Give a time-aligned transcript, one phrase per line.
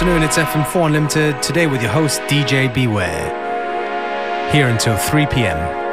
[0.00, 4.52] afternoon, it's FM4 Unlimited, today with your host DJ Beware.
[4.52, 5.87] Here until 3 pm.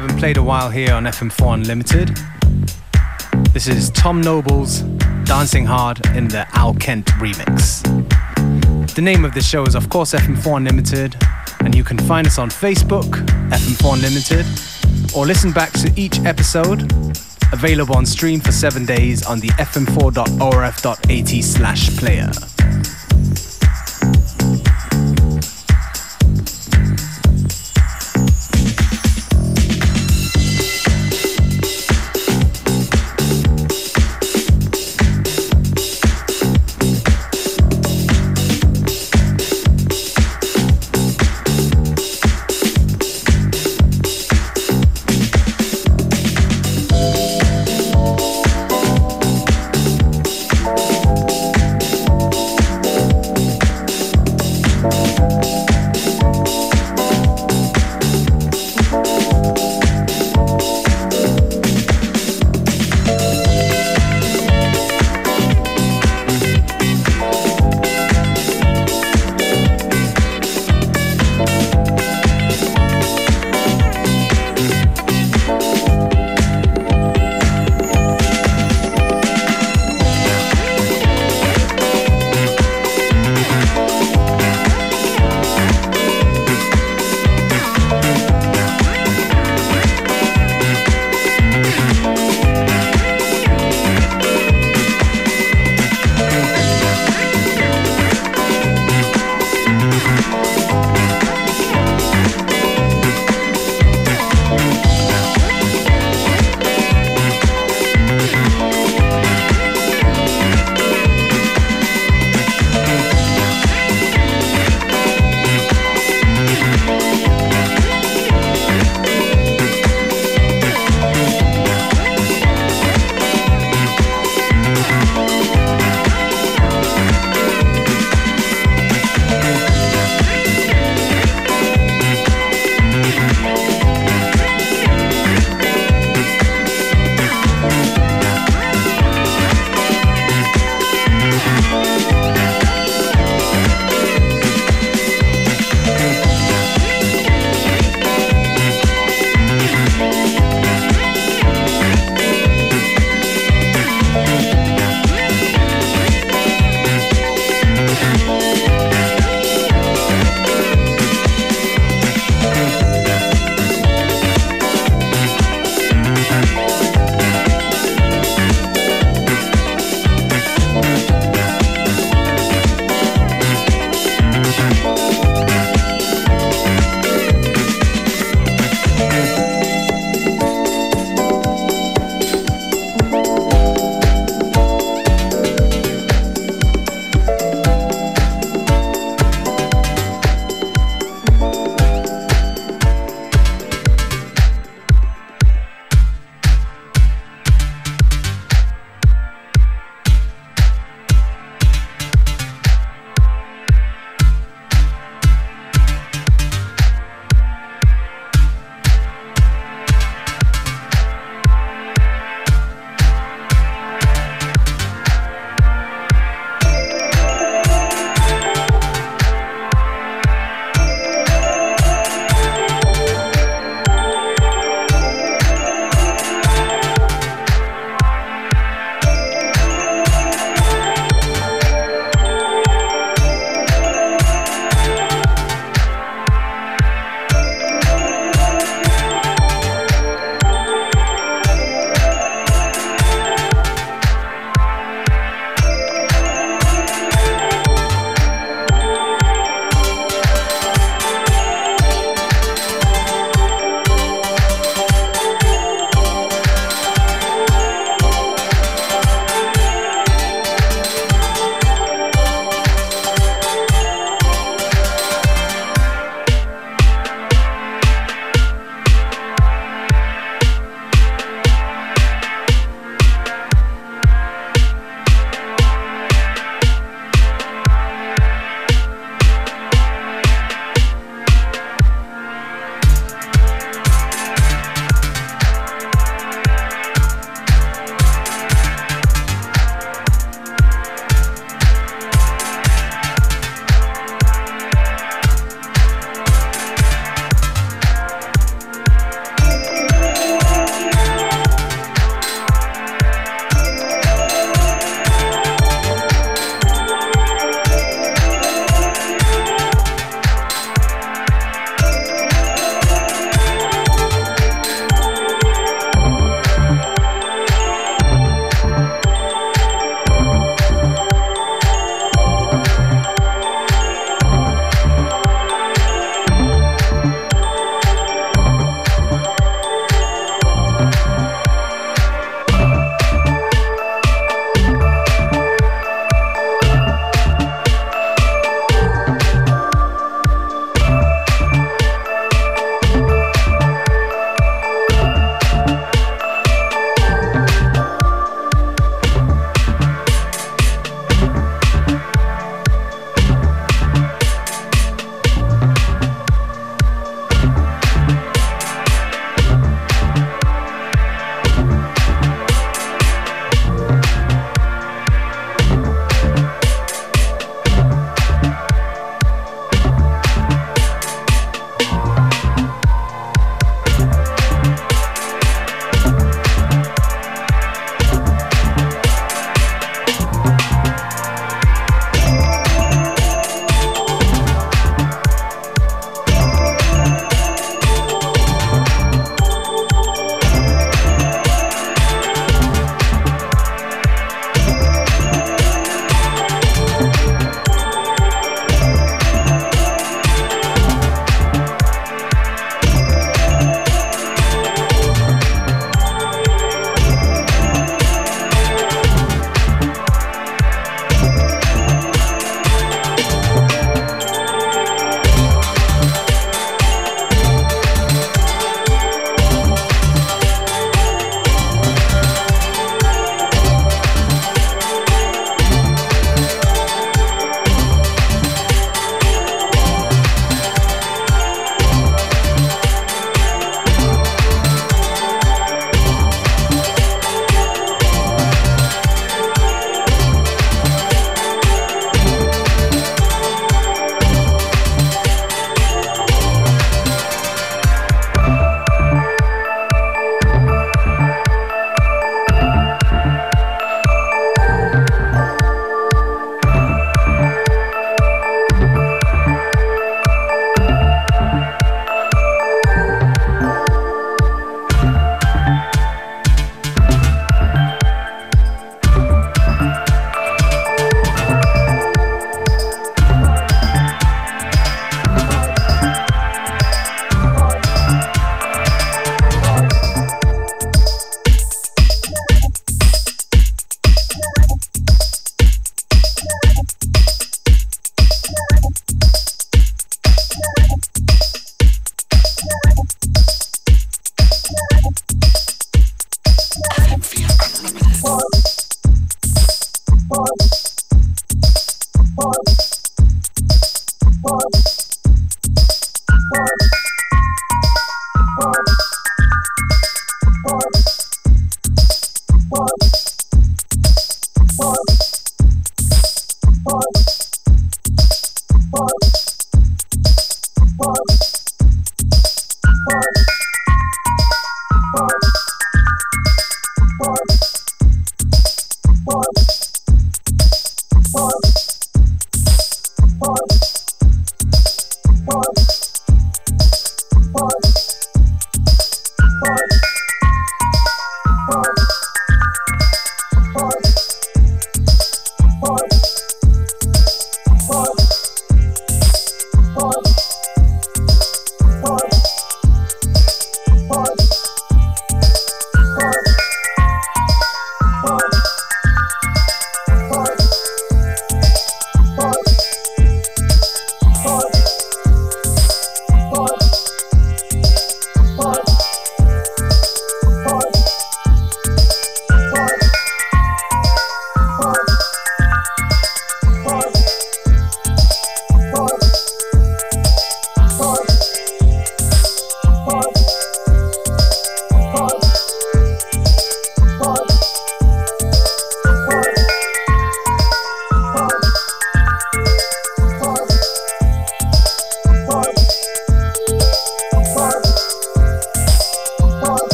[0.00, 2.16] Haven't played a while here on FM4 Unlimited.
[3.52, 4.80] This is Tom Noble's
[5.24, 7.82] Dancing Hard in the Al Kent remix.
[8.94, 11.16] The name of the show is, of course, FM4 Unlimited,
[11.60, 13.10] and you can find us on Facebook,
[13.50, 14.46] FM4 Unlimited,
[15.14, 16.90] or listen back to each episode
[17.52, 22.30] available on stream for seven days on the fm4.orf.at slash player.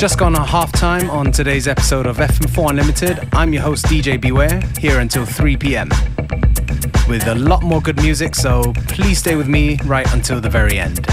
[0.00, 3.28] Just gone a half time on today's episode of FM4 Unlimited.
[3.34, 5.90] I'm your host, DJ Beware, here until 3 p.m.
[7.06, 10.78] with a lot more good music, so please stay with me right until the very
[10.78, 11.06] end.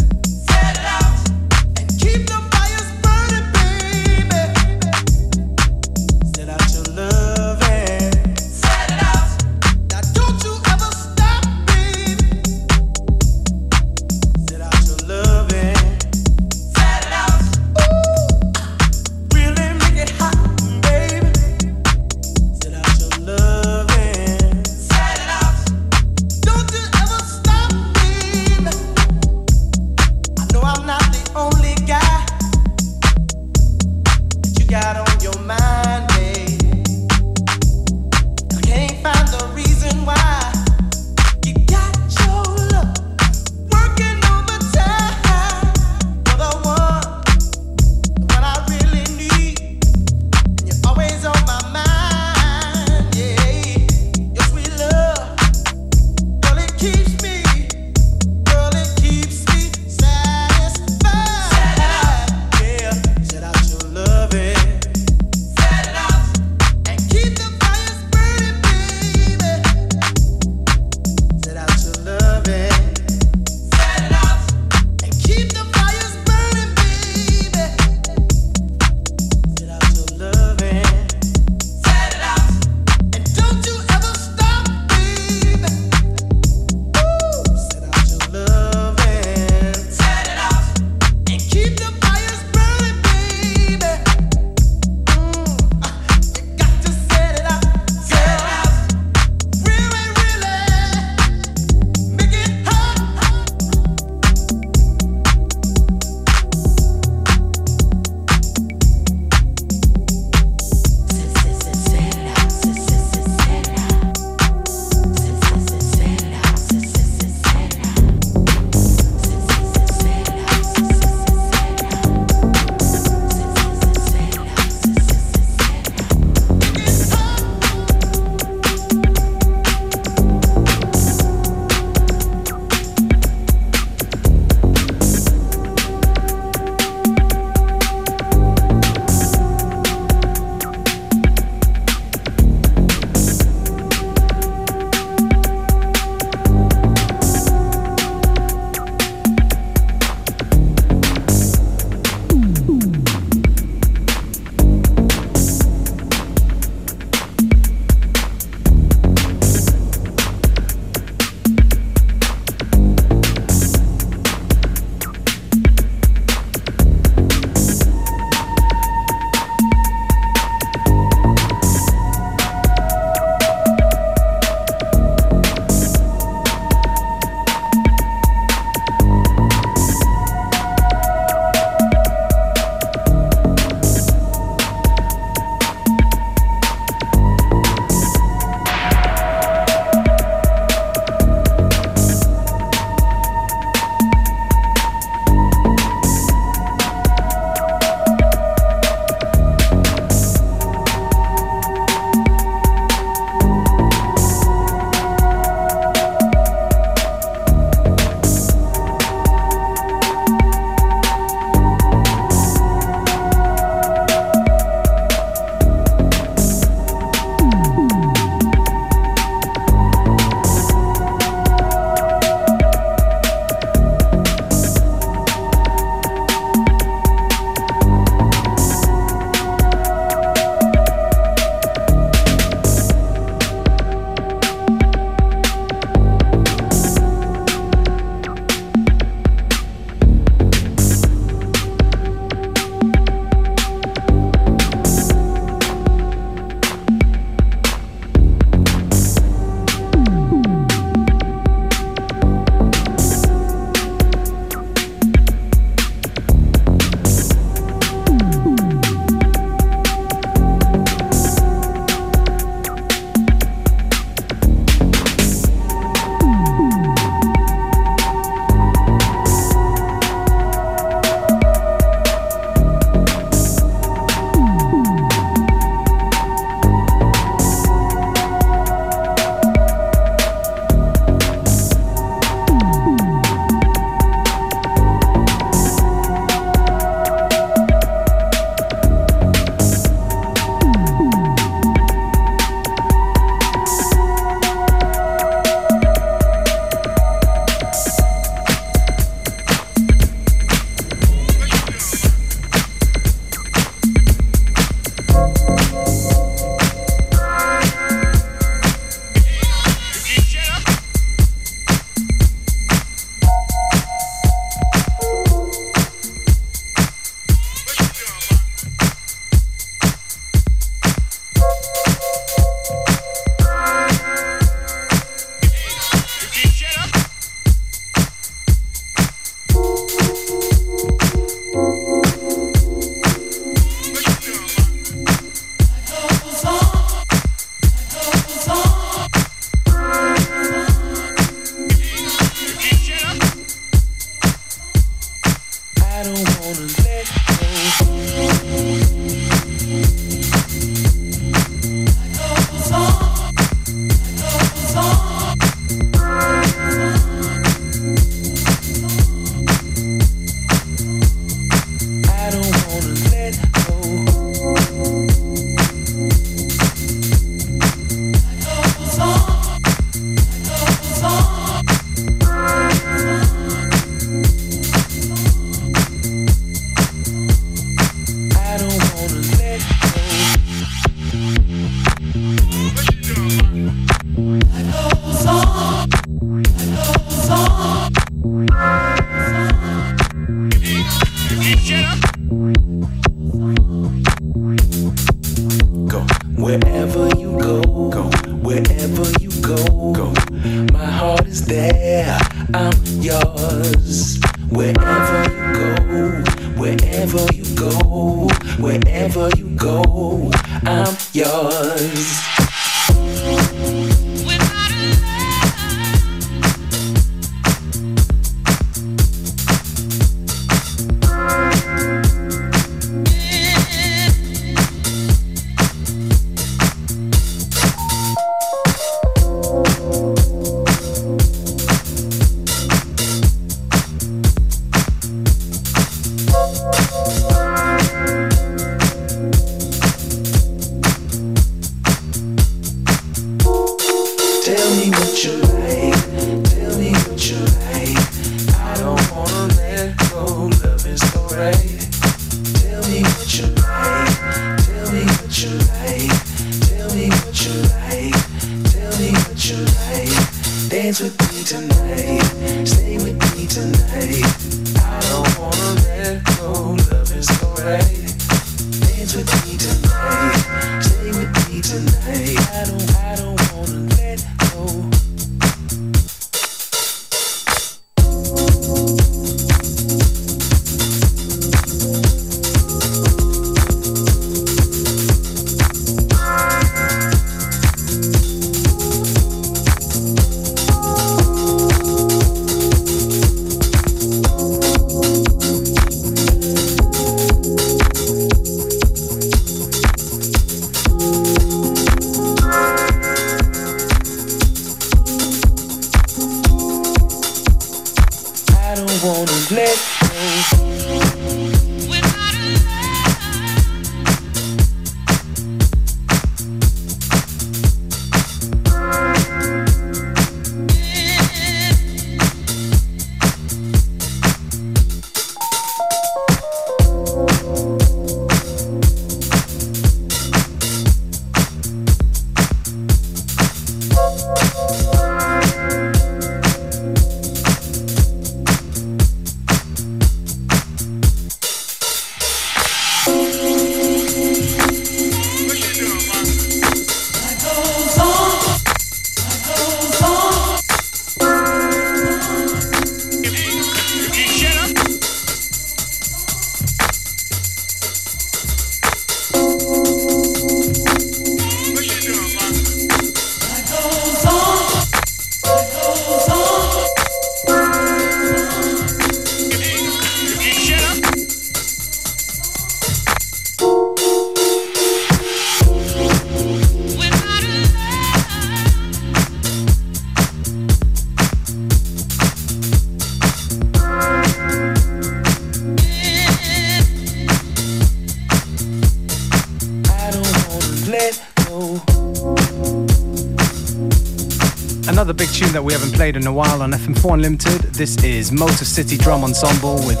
[596.14, 597.60] Played in a while on FM4 Unlimited.
[597.74, 600.00] This is Motor City Drum Ensemble with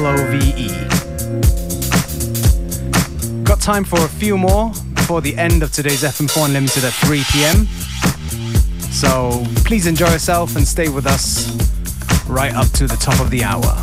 [0.00, 0.64] LOVE.
[3.44, 7.22] Got time for a few more before the end of today's FM4 Unlimited at 3
[7.32, 7.66] pm.
[8.90, 11.50] So please enjoy yourself and stay with us
[12.26, 13.81] right up to the top of the hour.